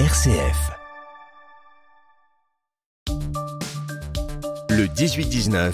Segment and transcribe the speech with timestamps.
[0.00, 0.72] RCF.
[4.68, 5.72] Le 18-19,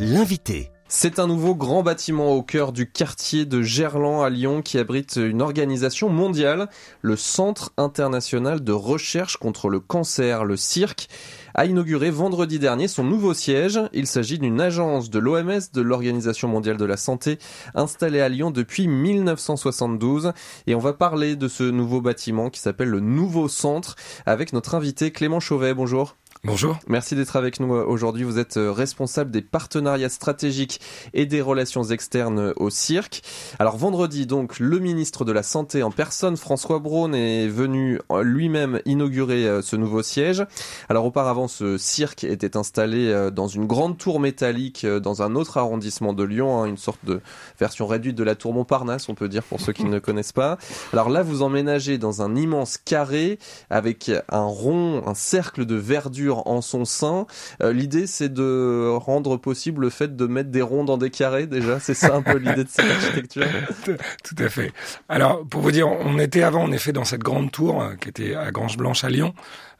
[0.00, 0.70] l'invité.
[0.92, 5.20] C'est un nouveau grand bâtiment au cœur du quartier de Gerland à Lyon qui abrite
[5.22, 6.68] une organisation mondiale,
[7.00, 11.06] le Centre international de recherche contre le cancer, le CIRC
[11.54, 13.78] a inauguré vendredi dernier son nouveau siège.
[13.92, 17.38] Il s'agit d'une agence de l'OMS, de l'Organisation mondiale de la santé,
[17.76, 20.32] installée à Lyon depuis 1972.
[20.66, 23.94] Et on va parler de ce nouveau bâtiment qui s'appelle le Nouveau Centre
[24.26, 25.72] avec notre invité Clément Chauvet.
[25.72, 26.16] Bonjour.
[26.42, 26.78] Bonjour.
[26.86, 28.24] Merci d'être avec nous euh, aujourd'hui.
[28.24, 30.80] Vous êtes euh, responsable des partenariats stratégiques
[31.12, 33.20] et des relations externes au cirque.
[33.58, 38.22] Alors vendredi, donc, le ministre de la Santé en personne, François Braun, est venu euh,
[38.22, 40.46] lui-même inaugurer ce nouveau siège.
[40.88, 46.14] Alors auparavant, ce cirque était installé dans une grande tour métallique dans un autre arrondissement
[46.14, 47.20] de Lyon, hein, une sorte de
[47.58, 50.56] version réduite de la tour Montparnasse, on peut dire pour ceux qui ne connaissent pas.
[50.94, 56.29] Alors là, vous emménagez dans un immense carré avec un rond, un cercle de verdure
[56.30, 57.26] en son sein.
[57.62, 61.46] Euh, l'idée, c'est de rendre possible le fait de mettre des ronds dans des carrés,
[61.46, 61.80] déjà.
[61.80, 63.46] C'est ça un peu l'idée de cette architecture.
[63.84, 64.72] Tout à fait.
[65.08, 68.08] Alors, pour vous dire, on était avant, en effet, dans cette grande tour euh, qui
[68.08, 69.34] était à Grange Blanche à Lyon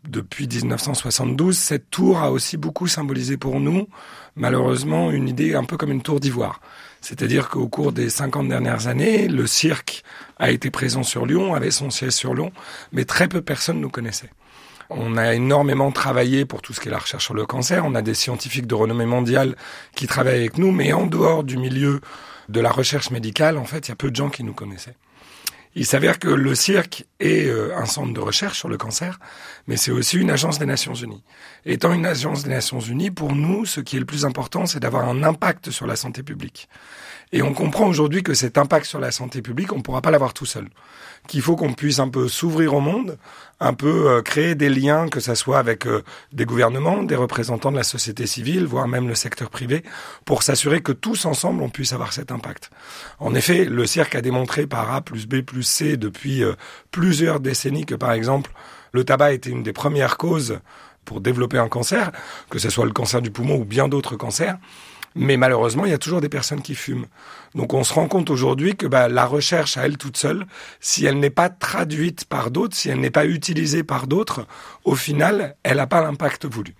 [0.09, 1.57] depuis 1972.
[1.57, 3.89] Cette tour a aussi beaucoup symbolisé pour nous,
[4.37, 6.61] malheureusement, une idée un peu comme une tour d'ivoire.
[7.01, 10.03] C'est-à-dire qu'au cours des 50 dernières années, le cirque
[10.39, 12.53] a été présent sur Lyon, avait son siège sur Lyon,
[12.93, 14.31] mais très peu de personnes nous connaissaient.
[14.91, 17.85] On a énormément travaillé pour tout ce qui est la recherche sur le cancer.
[17.87, 19.55] On a des scientifiques de renommée mondiale
[19.95, 22.01] qui travaillent avec nous, mais en dehors du milieu
[22.49, 24.97] de la recherche médicale, en fait, il y a peu de gens qui nous connaissaient.
[25.77, 29.21] Il s'avère que le cirque est euh, un centre de recherche sur le cancer,
[29.69, 31.23] mais c'est aussi une agence des Nations Unies.
[31.65, 34.81] Étant une agence des Nations Unies, pour nous, ce qui est le plus important, c'est
[34.81, 36.69] d'avoir un impact sur la santé publique.
[37.33, 40.11] Et on comprend aujourd'hui que cet impact sur la santé publique, on ne pourra pas
[40.11, 40.69] l'avoir tout seul.
[41.29, 43.19] Qu'il faut qu'on puisse un peu s'ouvrir au monde,
[43.61, 47.71] un peu euh, créer des liens, que ce soit avec euh, des gouvernements, des représentants
[47.71, 49.85] de la société civile, voire même le secteur privé,
[50.25, 52.71] pour s'assurer que tous ensemble, on puisse avoir cet impact.
[53.21, 56.55] En effet, le cirque a démontré par A plus B plus C depuis euh,
[56.91, 58.51] plusieurs décennies que, par exemple,
[58.93, 60.59] le tabac était une des premières causes
[61.05, 62.11] pour développer un cancer,
[62.51, 64.57] que ce soit le cancer du poumon ou bien d'autres cancers.
[65.17, 67.07] Mais malheureusement, il y a toujours des personnes qui fument.
[67.55, 70.47] Donc on se rend compte aujourd'hui que bah, la recherche à elle toute seule,
[70.79, 74.47] si elle n'est pas traduite par d'autres, si elle n'est pas utilisée par d'autres,
[74.85, 76.75] au final, elle n'a pas l'impact voulu.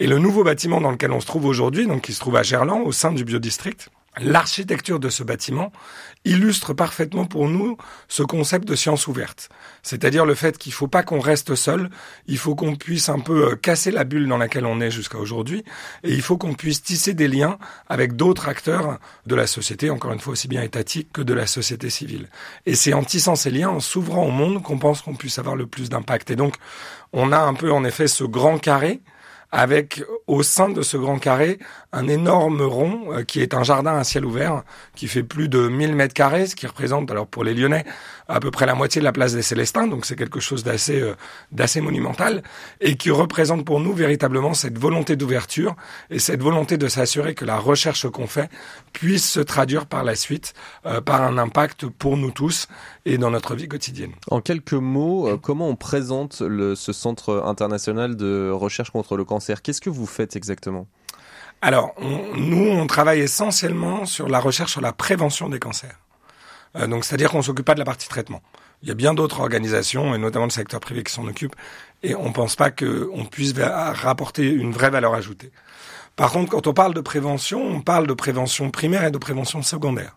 [0.00, 2.42] Et le nouveau bâtiment dans lequel on se trouve aujourd'hui, donc qui se trouve à
[2.42, 3.90] Gerland, au sein du biodistrict,
[4.20, 5.72] L'architecture de ce bâtiment
[6.26, 7.78] illustre parfaitement pour nous
[8.08, 9.48] ce concept de science ouverte.
[9.82, 11.88] C'est-à-dire le fait qu'il ne faut pas qu'on reste seul,
[12.26, 15.18] il faut qu'on puisse un peu euh, casser la bulle dans laquelle on est jusqu'à
[15.18, 15.64] aujourd'hui,
[16.04, 17.58] et il faut qu'on puisse tisser des liens
[17.88, 21.46] avec d'autres acteurs de la société, encore une fois aussi bien étatique que de la
[21.46, 22.28] société civile.
[22.66, 25.56] Et c'est en tissant ces liens, en s'ouvrant au monde, qu'on pense qu'on puisse avoir
[25.56, 26.30] le plus d'impact.
[26.30, 26.56] Et donc,
[27.12, 29.00] on a un peu en effet ce grand carré
[29.52, 31.58] avec au sein de ce grand carré
[31.92, 34.62] un énorme rond euh, qui est un jardin à ciel ouvert
[34.96, 37.84] qui fait plus de 1000 mètres carrés, ce qui représente alors pour les Lyonnais
[38.28, 41.02] à peu près la moitié de la place des Célestins, donc c'est quelque chose d'assez
[41.02, 42.42] euh, monumental
[42.80, 45.76] et qui représente pour nous véritablement cette volonté d'ouverture
[46.08, 48.48] et cette volonté de s'assurer que la recherche qu'on fait
[48.94, 50.54] puisse se traduire par la suite
[50.86, 52.68] euh, par un impact pour nous tous
[53.04, 54.12] et dans notre vie quotidienne.
[54.30, 59.41] En quelques mots, comment on présente le, ce centre international de recherche contre le cancer?
[59.62, 60.86] Qu'est-ce que vous faites exactement?
[61.60, 65.98] Alors, nous, on travaille essentiellement sur la recherche sur la prévention des cancers.
[66.76, 68.42] Euh, donc, c'est-à-dire qu'on s'occupe pas de la partie traitement.
[68.82, 71.54] Il y a bien d'autres organisations, et notamment le secteur privé, qui s'en occupent,
[72.02, 75.52] et on ne pense pas qu'on puisse rapporter une vraie valeur ajoutée.
[76.16, 79.62] Par contre, quand on parle de prévention, on parle de prévention primaire et de prévention
[79.62, 80.16] secondaire.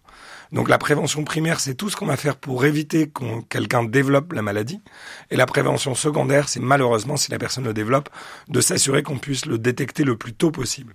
[0.55, 4.31] Donc la prévention primaire, c'est tout ce qu'on va faire pour éviter que quelqu'un développe
[4.31, 4.81] la maladie.
[5.29, 8.07] Et la prévention secondaire, c'est malheureusement, si la personne le développe,
[8.47, 10.93] de s'assurer qu'on puisse le détecter le plus tôt possible.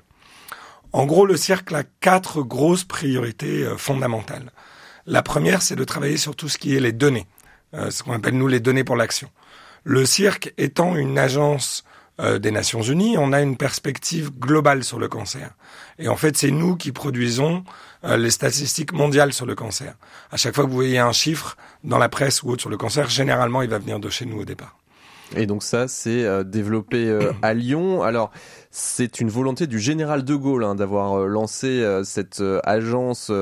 [0.94, 4.50] En gros, le cercle a quatre grosses priorités euh, fondamentales.
[5.04, 7.27] La première, c'est de travailler sur tout ce qui est les données,
[7.75, 9.28] euh, ce qu'on appelle nous les données pour l'action.
[9.84, 11.84] Le cirque étant une agence
[12.21, 15.51] euh, des Nations Unies, on a une perspective globale sur le cancer.
[15.99, 17.65] Et en fait, c'est nous qui produisons
[18.05, 19.95] euh, les statistiques mondiales sur le cancer.
[20.31, 22.77] À chaque fois que vous voyez un chiffre dans la presse ou autre sur le
[22.77, 24.77] cancer, généralement, il va venir de chez nous au départ.
[25.34, 28.03] Et donc ça, c'est euh, développé à Lyon.
[28.03, 28.31] Alors,
[28.72, 33.33] c'est une volonté du général de Gaulle hein, d'avoir euh, lancé euh, cette euh, agence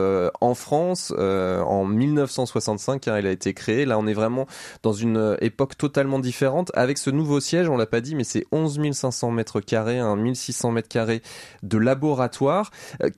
[0.40, 3.08] en France en 1965.
[3.08, 3.84] Hein, elle a été créée.
[3.84, 4.46] Là, on est vraiment
[4.82, 6.70] dans une époque totalement différente.
[6.74, 10.72] Avec ce nouveau siège, on l'a pas dit, mais c'est 11 500 mètres carrés, 1600
[10.72, 11.22] mètres carrés
[11.62, 12.70] de laboratoire.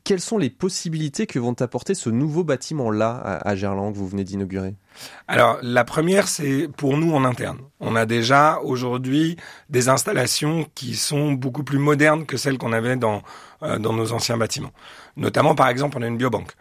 [0.04, 4.24] quelles sont les possibilités que vont apporter ce nouveau bâtiment-là à Gerland que vous venez
[4.24, 4.74] d'inaugurer?
[5.28, 7.58] Alors, la première, c'est pour nous en interne.
[7.78, 9.36] On a déjà aujourd'hui
[9.68, 13.22] des installations qui sont beaucoup plus modernes que celles qu'on avait dans,
[13.62, 14.72] euh, dans nos anciens bâtiments.
[15.16, 16.52] Notamment, par exemple, on a une biobanque.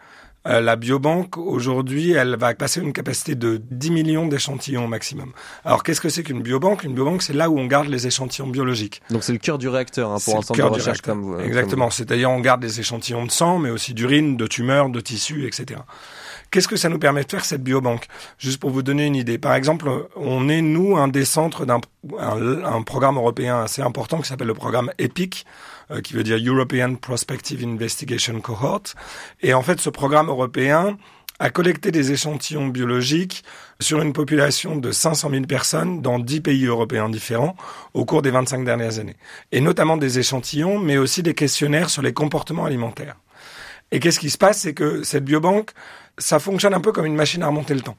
[0.48, 5.32] Euh, la biobanque, aujourd'hui, elle va passer une capacité de 10 millions d'échantillons au maximum.
[5.66, 6.82] Alors, qu'est-ce que c'est qu'une biobanque?
[6.84, 9.02] Une biobanque, c'est là où on garde les échantillons biologiques.
[9.10, 11.38] Donc, c'est le cœur du réacteur hein, pour un centre de recherche comme vous.
[11.40, 11.90] Exactement.
[11.90, 15.80] C'est-à-dire, on garde des échantillons de sang, mais aussi d'urine, de tumeurs, de tissus, etc.
[16.50, 18.06] Qu'est-ce que ça nous permet de faire cette biobanque?
[18.38, 19.38] Juste pour vous donner une idée.
[19.38, 21.80] Par exemple, on est nous un des centres d'un
[22.18, 25.44] un, programme européen assez important qui s'appelle le programme EPIC,
[25.90, 28.82] euh, qui veut dire European Prospective Investigation Cohort.
[29.42, 30.96] Et en fait, ce programme européen
[31.38, 33.44] a collecté des échantillons biologiques
[33.80, 37.56] sur une population de 500 000 personnes dans 10 pays européens différents
[37.94, 39.16] au cours des 25 dernières années.
[39.52, 43.16] Et notamment des échantillons, mais aussi des questionnaires sur les comportements alimentaires.
[43.90, 44.60] Et qu'est-ce qui se passe?
[44.60, 45.70] C'est que cette biobanque,
[46.20, 47.96] ça fonctionne un peu comme une machine à remonter le temps.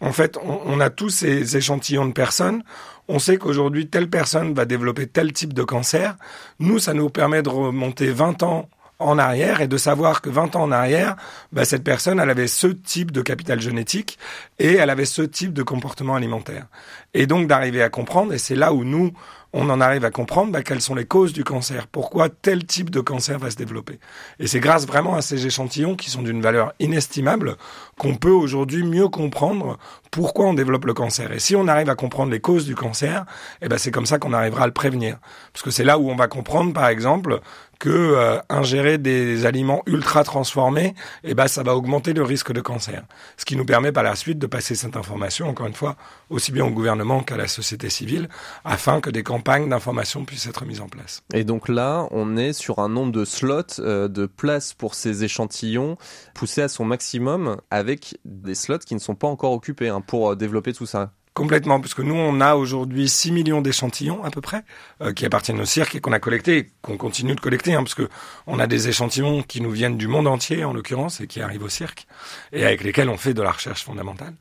[0.00, 2.62] En fait, on, a tous ces échantillons de personnes.
[3.08, 6.16] On sait qu'aujourd'hui, telle personne va développer tel type de cancer.
[6.58, 8.68] Nous, ça nous permet de remonter 20 ans
[8.98, 11.16] en arrière et de savoir que 20 ans en arrière,
[11.52, 14.18] bah, cette personne, elle avait ce type de capital génétique
[14.58, 16.66] et elle avait ce type de comportement alimentaire.
[17.14, 19.12] Et donc d'arriver à comprendre, et c'est là où nous,
[19.58, 22.90] on en arrive à comprendre bah, quelles sont les causes du cancer, pourquoi tel type
[22.90, 23.98] de cancer va se développer.
[24.38, 27.56] Et c'est grâce vraiment à ces échantillons qui sont d'une valeur inestimable
[27.98, 29.78] qu'on peut aujourd'hui mieux comprendre
[30.10, 31.32] pourquoi on développe le cancer.
[31.32, 33.24] Et si on arrive à comprendre les causes du cancer,
[33.62, 35.16] eh ben c'est comme ça qu'on arrivera à le prévenir.
[35.54, 37.40] Parce que c'est là où on va comprendre, par exemple,
[37.78, 40.94] que euh, ingérer des aliments ultra transformés,
[41.24, 43.04] eh ben ça va augmenter le risque de cancer.
[43.36, 45.96] Ce qui nous permet par la suite de passer cette information, encore une fois,
[46.30, 48.28] aussi bien au gouvernement qu'à la société civile,
[48.64, 51.22] afin que des campagnes d'information puissent être mises en place.
[51.34, 55.24] Et donc là, on est sur un nombre de slots, euh, de places pour ces
[55.24, 55.96] échantillons
[56.34, 60.32] poussés à son maximum, avec des slots qui ne sont pas encore occupés hein, pour
[60.32, 61.12] euh, développer tout ça.
[61.36, 64.64] Complètement, puisque nous, on a aujourd'hui 6 millions d'échantillons à peu près,
[65.02, 67.82] euh, qui appartiennent au cirque et qu'on a collectés, et qu'on continue de collecter, hein,
[67.82, 68.08] parce que
[68.46, 71.64] on a des échantillons qui nous viennent du monde entier, en l'occurrence, et qui arrivent
[71.64, 72.06] au cirque,
[72.54, 74.32] et avec lesquels on fait de la recherche fondamentale.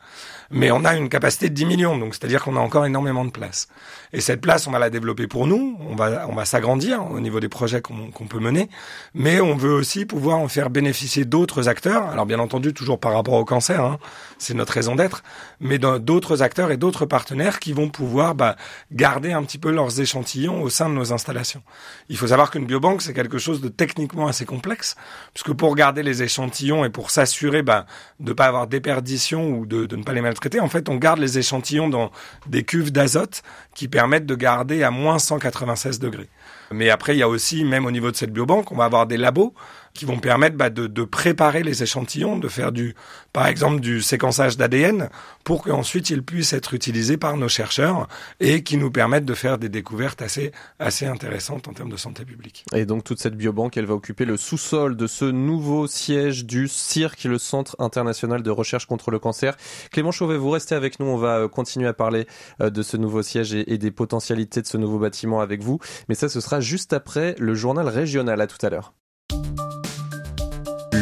[0.52, 3.32] Mais on a une capacité de 10 millions, donc c'est-à-dire qu'on a encore énormément de
[3.32, 3.68] place.
[4.14, 7.20] Et cette place, on va la développer pour nous, on va, on va s'agrandir au
[7.20, 8.70] niveau des projets qu'on peut mener,
[9.14, 12.06] mais on veut aussi pouvoir en faire bénéficier d'autres acteurs.
[12.06, 13.98] Alors bien entendu, toujours par rapport au cancer, hein,
[14.38, 15.24] c'est notre raison d'être,
[15.60, 18.56] mais d'autres acteurs et d'autres partenaires qui vont pouvoir bah,
[18.92, 21.64] garder un petit peu leurs échantillons au sein de nos installations.
[22.10, 24.96] Il faut savoir qu'une biobanque, c'est quelque chose de techniquement assez complexe,
[25.34, 27.86] puisque pour garder les échantillons et pour s'assurer bah,
[28.20, 30.96] de ne pas avoir déperdition ou de, de ne pas les maltraiter, en fait, on
[30.96, 32.12] garde les échantillons dans
[32.48, 33.42] des cuves d'azote
[33.74, 36.30] qui permettent de garder à moins 196 degrés.
[36.72, 39.06] Mais après, il y a aussi, même au niveau de cette biobanque, on va avoir
[39.06, 39.54] des labos
[39.96, 42.96] qui vont permettre bah, de, de, préparer les échantillons, de faire du,
[43.34, 45.10] par exemple, du séquençage d'ADN
[45.44, 48.08] pour qu'ensuite ils puissent être utilisés par nos chercheurs
[48.40, 52.26] et qui nous permettent de faire des découvertes assez, assez intéressantes en termes de santé
[52.26, 52.66] publique.
[52.74, 56.68] Et donc toute cette biobanque, elle va occuper le sous-sol de ce nouveau siège du
[56.68, 59.56] CIRC, le Centre international de recherche contre le cancer.
[59.92, 62.28] Clément Chauvet, vous restez avec nous, on va euh, continuer à parler
[62.62, 65.80] euh, de ce nouveau siège et, et des potentialités de ce nouveau bâtiment avec vous.
[66.10, 68.42] Mais ça, ce sera juste après le journal régional.
[68.42, 68.94] À tout à l'heure.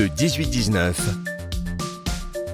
[0.03, 0.95] Le 18-19.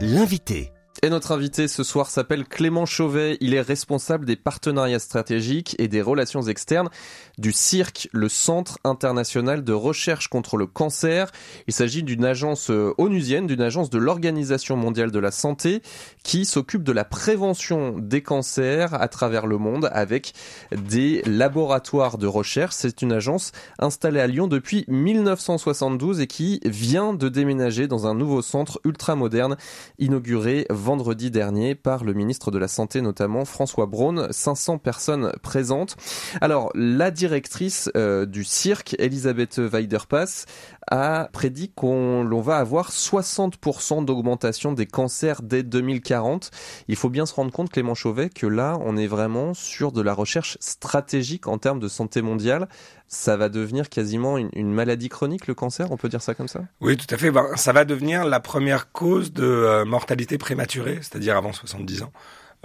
[0.02, 0.72] L'invité.
[1.02, 3.38] Et notre invité ce soir s'appelle Clément Chauvet.
[3.40, 6.90] Il est responsable des partenariats stratégiques et des relations externes
[7.38, 11.32] du CIRC, le Centre international de recherche contre le cancer.
[11.68, 15.82] Il s'agit d'une agence euh, onusienne, d'une agence de l'Organisation mondiale de la santé
[16.24, 20.34] qui s'occupe de la prévention des cancers à travers le monde avec
[20.74, 22.76] des laboratoires de recherche.
[22.76, 28.16] C'est une agence installée à Lyon depuis 1972 et qui vient de déménager dans un
[28.16, 29.56] nouveau centre ultra moderne
[29.98, 30.89] inauguré vendredi
[31.30, 34.28] dernier par le ministre de la Santé notamment François Braun.
[34.32, 35.96] 500 personnes présentes.
[36.42, 40.46] Alors la directrice euh, du cirque, Elisabeth Weiderpass,
[40.92, 46.52] a prédit qu'on va avoir 60% d'augmentation des cancers dès 2040.
[46.88, 50.02] Il faut bien se rendre compte, Clément Chauvet, que là, on est vraiment sur de
[50.02, 52.68] la recherche stratégique en termes de santé mondiale.
[53.08, 56.48] Ça va devenir quasiment une, une maladie chronique, le cancer, on peut dire ça comme
[56.48, 56.62] ça?
[56.80, 57.32] Oui, tout à fait.
[57.32, 62.12] Ben, ça va devenir la première cause de euh, mortalité prématurée, c'est-à-dire avant 70 ans.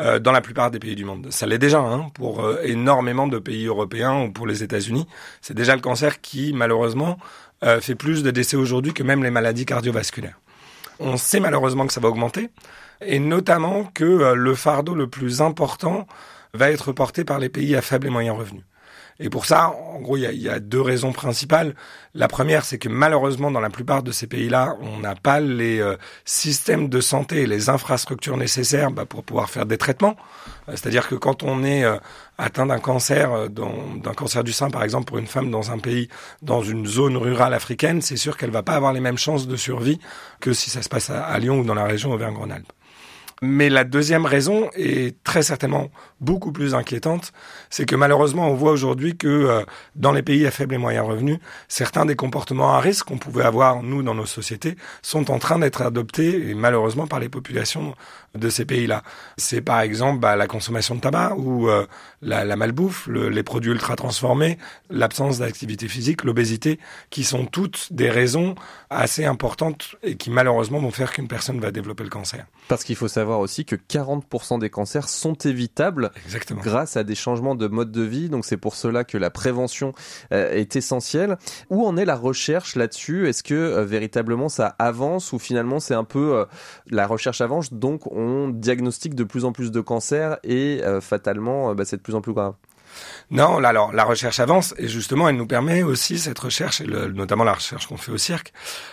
[0.00, 1.28] euh, dans la plupart des pays du monde.
[1.30, 5.06] Ça l'est déjà hein, pour euh, énormément de pays européens ou pour les États-Unis.
[5.40, 7.16] C'est déjà le cancer qui, malheureusement,
[7.62, 10.40] euh, fait plus de décès aujourd'hui que même les maladies cardiovasculaires.
[10.98, 12.50] On sait malheureusement que ça va augmenter,
[13.04, 16.06] et notamment que le fardeau le plus important
[16.54, 18.62] va être porté par les pays à faible et moyen revenu.
[19.20, 21.74] Et pour ça, en gros, il y a, deux raisons principales.
[22.14, 25.78] La première, c'est que malheureusement, dans la plupart de ces pays-là, on n'a pas les
[25.78, 30.16] euh, systèmes de santé et les infrastructures nécessaires bah, pour pouvoir faire des traitements.
[30.68, 31.96] Euh, c'est-à-dire que quand on est euh,
[32.38, 36.08] atteint d'un cancer, d'un cancer du sein, par exemple, pour une femme dans un pays,
[36.42, 39.56] dans une zone rurale africaine, c'est sûr qu'elle va pas avoir les mêmes chances de
[39.56, 40.00] survie
[40.40, 42.72] que si ça se passe à, Lyon ou dans la région Auvergne-Rhône-Alpes.
[43.42, 45.90] Mais la deuxième raison est très certainement
[46.24, 47.32] beaucoup plus inquiétante,
[47.70, 49.64] c'est que malheureusement on voit aujourd'hui que euh,
[49.94, 51.38] dans les pays à faible et moyen revenu,
[51.68, 55.58] certains des comportements à risque qu'on pouvait avoir nous dans nos sociétés sont en train
[55.58, 57.94] d'être adoptés et malheureusement par les populations
[58.34, 59.02] de ces pays-là.
[59.36, 61.86] C'est par exemple bah, la consommation de tabac ou euh,
[62.22, 64.58] la, la, malbouffe, les produits ultra transformés,
[64.90, 68.54] l'absence d'activité physique, l'obésité, qui sont toutes des raisons
[68.90, 72.46] assez importantes et qui malheureusement vont faire qu'une personne va développer le cancer.
[72.68, 76.60] Parce qu'il faut savoir aussi que 40% des cancers sont évitables Exactement.
[76.60, 78.28] grâce à des changements de mode de vie.
[78.28, 79.92] Donc c'est pour cela que la prévention
[80.32, 81.38] euh, est essentielle.
[81.70, 83.28] Où en est la recherche là-dessus?
[83.28, 86.44] Est-ce que euh, véritablement ça avance ou finalement c'est un peu
[86.90, 91.00] la recherche avance donc on on diagnostique de plus en plus de cancers et euh,
[91.00, 92.54] fatalement, euh, bah, c'est de plus en plus grave?
[93.30, 97.54] Non, alors la recherche avance et justement elle nous permet aussi cette recherche, notamment la
[97.54, 98.52] recherche qu'on fait au cirque,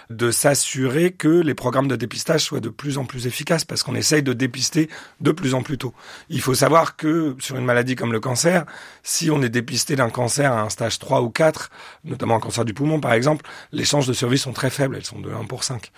[0.09, 3.95] de s'assurer que les programmes de dépistage soient de plus en plus efficaces parce qu'on
[3.95, 4.89] essaye de dépister
[5.19, 5.93] de plus en plus tôt.
[6.29, 8.65] Il faut savoir que sur une maladie comme le cancer,
[9.03, 11.69] si on est dépisté d'un cancer à un stage 3 ou 4,
[12.05, 15.05] notamment un cancer du poumon par exemple, les chances de survie sont très faibles, elles
[15.05, 15.91] sont de 1 pour 5.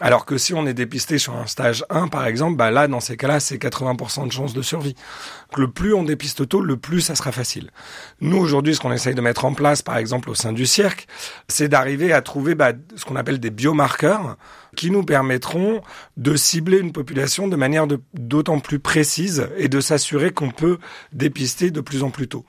[0.00, 2.98] Alors que si on est dépisté sur un stage 1, par exemple, bah là, dans
[2.98, 4.96] ces cas-là, c'est 80% de chances de survie.
[5.56, 7.70] le plus on dépiste tôt, le plus ça sera facile.
[8.20, 11.06] Nous, aujourd'hui, ce qu'on essaye de mettre en place, par exemple, au sein du cirque,
[11.46, 14.36] c'est d'arriver à trouver bah, ce qu'on appelle des biomarqueurs
[14.74, 15.80] qui nous permettront
[16.16, 20.78] de cibler une population de manière d'autant plus précise et de s'assurer qu'on peut
[21.12, 22.44] dépister de plus en plus tôt.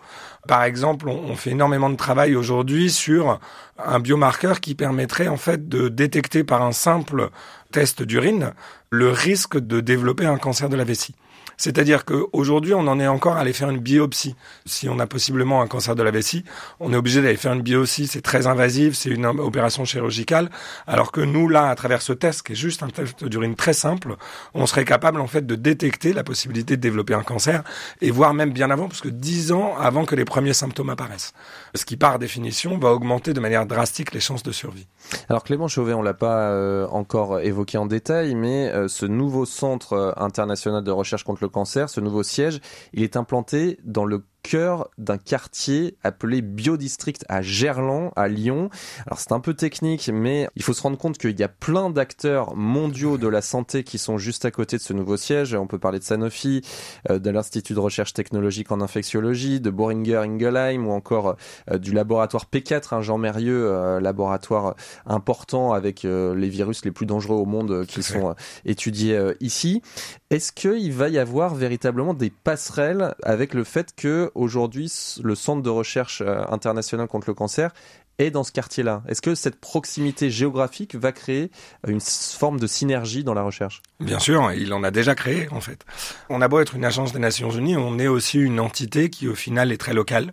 [0.47, 3.39] Par exemple, on, fait énormément de travail aujourd'hui sur
[3.83, 7.29] un biomarqueur qui permettrait en fait de détecter par un simple
[7.71, 8.53] test d'urine
[8.91, 11.15] le risque de développer un cancer de la vessie.
[11.57, 14.35] C'est-à-dire qu'aujourd'hui, on en est encore à aller faire une biopsie.
[14.65, 16.43] Si on a possiblement un cancer de la vessie,
[16.79, 18.07] on est obligé d'aller faire une biopsie.
[18.07, 20.49] C'est très invasif, c'est une opération chirurgicale.
[20.87, 23.73] Alors que nous, là, à travers ce test, qui est juste un test d'urine très
[23.73, 24.15] simple,
[24.53, 27.63] on serait capable, en fait, de détecter la possibilité de développer un cancer
[28.01, 31.33] et voire même bien avant, parce que dix ans avant que les premiers symptômes apparaissent.
[31.73, 34.87] Ce qui, par définition, va augmenter de manière drastique les chances de survie.
[35.29, 39.45] Alors Clément Chauvet, on l'a pas euh, encore évoqué en détail, mais euh, ce nouveau
[39.45, 42.59] centre euh, international de recherche contre le cancer, ce nouveau siège,
[42.93, 48.69] il est implanté dans le cœur d'un quartier appelé Biodistrict à Gerland, à Lyon.
[49.07, 51.89] Alors c'est un peu technique, mais il faut se rendre compte qu'il y a plein
[51.89, 55.55] d'acteurs mondiaux de la santé qui sont juste à côté de ce nouveau siège.
[55.55, 56.61] On peut parler de Sanofi,
[57.09, 61.37] euh, de l'Institut de recherche technologique en infectiologie, de Boehringer Ingelheim ou encore
[61.71, 64.75] euh, du laboratoire P4, un hein, Jean Mérieux, euh, laboratoire
[65.07, 68.35] important avec les virus les plus dangereux au monde qui sont
[68.65, 69.81] étudiés ici.
[70.29, 74.91] Est-ce qu'il va y avoir véritablement des passerelles avec le fait que aujourd'hui
[75.23, 77.71] le centre de recherche euh, international contre le cancer
[78.17, 79.03] est dans ce quartier-là.
[79.07, 81.51] Est-ce que cette proximité géographique va créer
[81.87, 83.81] une forme de synergie dans la recherche?
[83.99, 85.85] Bien sûr, il en a déjà créé en fait.
[86.29, 89.27] On a beau être une agence des Nations Unies, on est aussi une entité qui
[89.27, 90.31] au final est très locale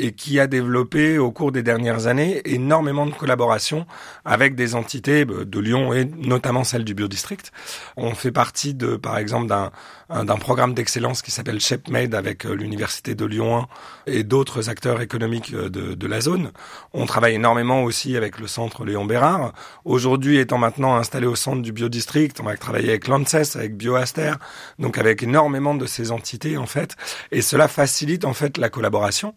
[0.00, 3.86] et qui a développé au cours des dernières années énormément de collaborations
[4.24, 7.52] avec des entités euh, de Lyon et notamment celle du Biodistrict.
[7.96, 9.70] On fait partie de, par exemple, d'un
[10.10, 13.68] d'un programme d'excellence qui s'appelle ShepMade avec euh, l'université de Lyon
[14.06, 16.50] 1 et d'autres acteurs économiques euh, de, de, la zone.
[16.92, 19.52] On travaille énormément aussi avec le centre Léon Bérard.
[19.84, 24.34] Aujourd'hui, étant maintenant installé au centre du Biodistrict, on va travailler avec l'ANSES, avec BioAster,
[24.80, 26.96] donc avec énormément de ces entités en fait,
[27.30, 29.34] et cela facilite en fait la collaboration.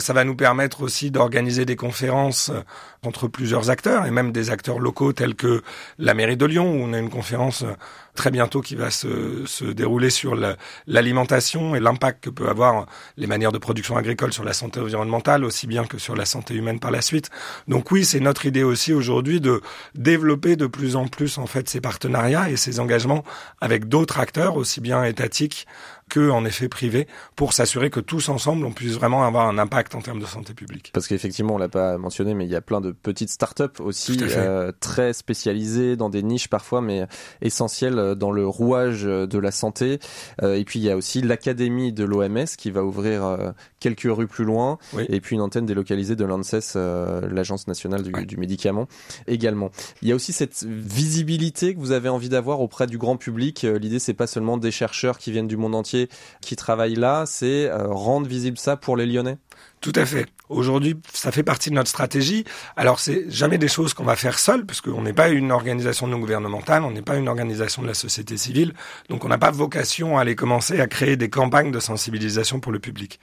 [0.00, 2.62] Ça va nous permettre aussi d'organiser des conférences euh,
[3.02, 5.62] entre plusieurs acteurs et même des acteurs locaux tels que
[5.98, 7.74] la mairie de Lyon où on a une conférence euh,
[8.14, 10.36] très bientôt qui va se, se dérouler sur
[10.86, 15.44] l'alimentation et l'impact que peut avoir les manières de production agricole sur la santé environnementale
[15.44, 17.30] aussi bien que sur la santé humaine par la suite.
[17.68, 19.62] Donc oui, c'est notre idée aussi aujourd'hui de
[19.94, 23.24] développer de plus en plus en fait ces partenariats et ces engagements
[23.60, 25.66] avec d'autres acteurs aussi bien étatiques
[26.10, 29.94] que en effet privé pour s'assurer que tous ensemble on puisse vraiment avoir un impact
[29.94, 30.90] en termes de santé publique.
[30.92, 34.18] Parce qu'effectivement, on l'a pas mentionné, mais il y a plein de petites startups aussi
[34.20, 37.06] euh, très spécialisées dans des niches parfois, mais
[37.40, 39.98] essentielles dans le rouage de la santé.
[40.42, 44.08] Euh, et puis il y a aussi l'académie de l'OMS qui va ouvrir euh, quelques
[44.08, 48.36] rues plus loin, et puis une antenne délocalisée de l'ANSES, euh, l'agence nationale du, du,
[48.36, 48.86] médicament
[49.26, 49.70] également.
[50.02, 53.62] Il y a aussi cette visibilité que vous avez envie d'avoir auprès du grand public.
[53.62, 55.99] L'idée c'est pas seulement des chercheurs qui viennent du monde entier
[56.40, 59.38] qui travaillent là, c'est rendre visible ça pour les Lyonnais?
[59.80, 60.26] Tout à fait.
[60.50, 62.44] Aujourd'hui, ça fait partie de notre stratégie.
[62.76, 66.18] Alors, c'est jamais des choses qu'on va faire seul, puisqu'on n'est pas une organisation non
[66.18, 68.74] gouvernementale, on n'est pas une organisation de la société civile,
[69.08, 72.72] donc on n'a pas vocation à aller commencer à créer des campagnes de sensibilisation pour
[72.72, 73.20] le public.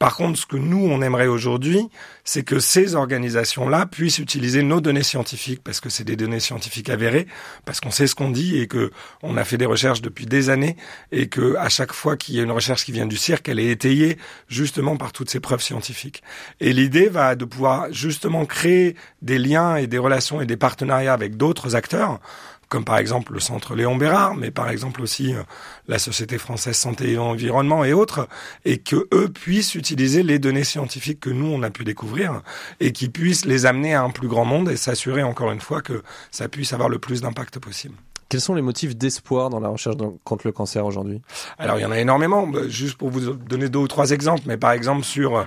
[0.00, 1.88] Par contre, ce que nous, on aimerait aujourd'hui,
[2.24, 6.90] c'est que ces organisations-là puissent utiliser nos données scientifiques, parce que c'est des données scientifiques
[6.90, 7.28] avérées,
[7.64, 8.90] parce qu'on sait ce qu'on dit et que
[9.22, 10.76] on a fait des recherches depuis des années,
[11.12, 13.60] et que à chaque fois qu'il y a une recherche qui vient du cirque, elle
[13.60, 16.24] est étayée justement par toutes ces preuves scientifiques.
[16.64, 21.12] Et l'idée va de pouvoir justement créer des liens et des relations et des partenariats
[21.12, 22.20] avec d'autres acteurs,
[22.70, 25.42] comme par exemple le Centre Léon Bérard, mais par exemple aussi euh,
[25.88, 28.26] la Société française santé et environnement et autres,
[28.64, 32.40] et que eux puissent utiliser les données scientifiques que nous on a pu découvrir
[32.80, 35.82] et qui puissent les amener à un plus grand monde et s'assurer encore une fois
[35.82, 37.96] que ça puisse avoir le plus d'impact possible.
[38.34, 41.22] Quels sont les motifs d'espoir dans la recherche contre le cancer aujourd'hui?
[41.56, 42.48] Alors il y en a énormément.
[42.48, 45.44] Bah, juste pour vous donner deux ou trois exemples, mais par exemple sur euh,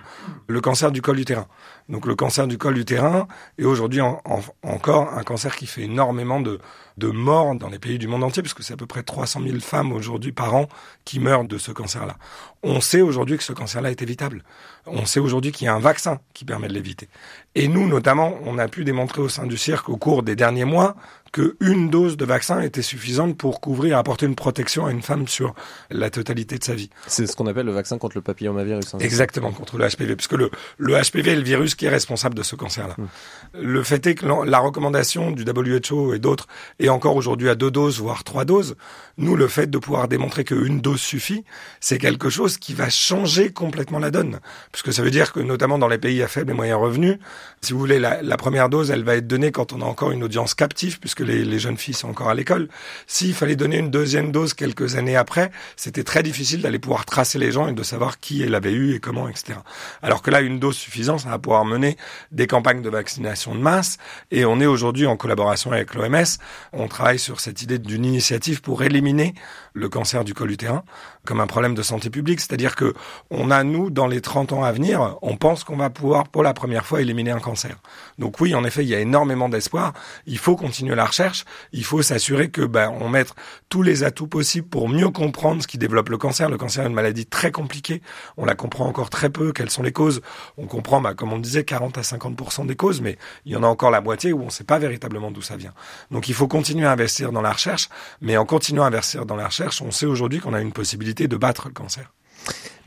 [0.48, 1.48] le cancer du col utérin.
[1.90, 3.28] Donc le cancer du col utérin
[3.58, 6.60] est aujourd'hui encore un cancer qui fait énormément de,
[6.98, 9.60] de morts dans les pays du monde entier, puisque c'est à peu près 300 000
[9.60, 10.68] femmes aujourd'hui par an
[11.06, 12.18] qui meurent de ce cancer-là.
[12.64, 14.44] On sait aujourd'hui que ce cancer-là est évitable.
[14.86, 17.08] On sait aujourd'hui qu'il y a un vaccin qui permet de l'éviter.
[17.56, 20.66] Et nous, notamment, on a pu démontrer au sein du cirque au cours des derniers
[20.66, 20.96] mois
[21.32, 25.54] qu'une dose de vaccin était suffisante pour couvrir, apporter une protection à une femme sur
[25.90, 26.90] la totalité de sa vie.
[27.08, 28.96] C'est ce qu'on appelle le vaccin contre le papillomavirus.
[28.96, 29.00] Hein.
[29.00, 32.44] Exactement, contre le HPV, puisque le, le HPV est le virus qui est responsable de
[32.44, 32.96] ce cancer-là.
[32.98, 33.08] Hmm.
[33.54, 36.48] Le fait est que la recommandation du WHO et d'autres
[36.80, 38.76] est encore aujourd'hui à deux doses, voire trois doses.
[39.18, 41.44] Nous, le fait de pouvoir démontrer qu'une dose suffit,
[41.80, 44.40] c'est quelque chose qui va changer complètement la donne.
[44.72, 47.20] Puisque ça veut dire que, notamment dans les pays à faible et moyen revenu,
[47.62, 50.12] si vous voulez, la, la, première dose, elle va être donnée quand on a encore
[50.12, 52.70] une audience captive, puisque les, jeunes filles sont encore à l'école.
[53.06, 57.38] S'il fallait donner une deuxième dose quelques années après, c'était très difficile d'aller pouvoir tracer
[57.38, 59.60] les gens et de savoir qui elle avait eu et comment, etc.
[60.02, 61.98] Alors que là, une dose suffisante, ça va pouvoir mener
[62.32, 63.98] des campagnes de vaccination de masse.
[64.32, 66.26] Et on est aujourd'hui en collaboration avec l'OMS.
[66.74, 69.34] On travaille sur cette idée d'une initiative pour éliminer
[69.74, 70.84] le cancer du col utérin
[71.28, 72.40] comme un problème de santé publique.
[72.40, 72.94] C'est-à-dire que
[73.30, 76.42] on a, nous, dans les 30 ans à venir, on pense qu'on va pouvoir, pour
[76.42, 77.78] la première fois, éliminer un cancer.
[78.18, 79.94] Donc oui, en effet, il y a énormément d'espoir.
[80.26, 81.46] Il faut continuer la recherche.
[81.74, 83.34] Il faut s'assurer que ben, on mette
[83.70, 86.50] tous les atouts possibles pour mieux comprendre ce qui développe le cancer.
[86.50, 88.02] Le cancer est une maladie très compliquée.
[88.38, 89.52] On la comprend encore très peu.
[89.52, 90.22] Quelles sont les causes
[90.58, 93.64] On comprend, ben, comme on disait, 40 à 50% des causes, mais il y en
[93.64, 95.74] a encore la moitié où on ne sait pas véritablement d'où ça vient.
[96.12, 97.90] Donc il faut continuer à investir dans la recherche,
[98.22, 101.17] mais en continuant à investir dans la recherche, on sait aujourd'hui qu'on a une possibilité
[101.26, 102.14] de battre le cancer.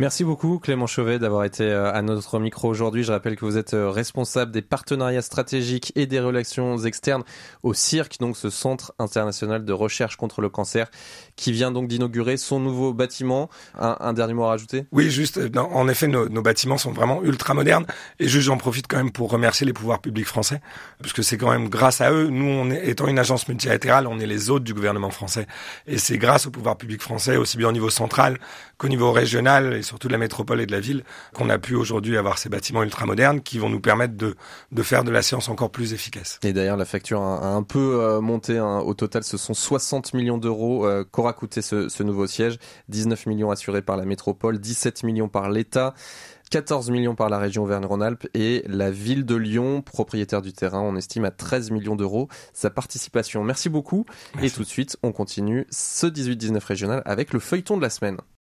[0.01, 3.03] Merci beaucoup Clément Chauvet d'avoir été euh, à notre micro aujourd'hui.
[3.03, 7.23] Je rappelle que vous êtes euh, responsable des partenariats stratégiques et des relations externes
[7.63, 10.91] au CIRC, donc ce Centre international de recherche contre le cancer,
[11.37, 13.51] qui vient donc d'inaugurer son nouveau bâtiment.
[13.79, 14.87] Un, dernier mot à rajouter?
[14.91, 17.85] Oui, juste, euh, en effet, nos, bâtiments sont vraiment ultra modernes.
[18.21, 20.63] Et j'en profite quand même pour remercier les pouvoirs publics français,
[21.03, 24.27] parce que c'est quand même grâce à eux, nous, étant une agence multilatérale, on est
[24.27, 25.47] les hôtes du gouvernement français.
[25.87, 28.39] Et c'est grâce aux pouvoirs publics français, aussi bien au niveau central
[28.79, 31.75] qu'au niveau régional et surtout de la métropole et de la ville, qu'on a pu
[31.75, 34.37] aujourd'hui avoir ces bâtiments ultramodernes qui vont nous permettre de,
[34.73, 36.39] de faire de la science encore plus efficace.
[36.43, 38.59] Et d'ailleurs, la facture a, un peu euh, monté.
[38.59, 38.79] Hein.
[38.79, 42.59] Au total, ce sont 60 millions d'euros euh, qu'aura coûté ce, ce nouveau siège.
[42.89, 45.95] 19 millions assurés par la métropole, 17 millions par l'État.
[46.51, 50.97] 14 millions par la région Auvergne-Rhône-Alpes et la ville de Lyon, propriétaire du terrain, on
[50.97, 53.45] estime à 13 millions d'euros sa participation.
[53.45, 54.05] Merci beaucoup.
[54.43, 58.17] Et tout de suite, on continue ce 18-19 régional avec le feuilleton de la semaine.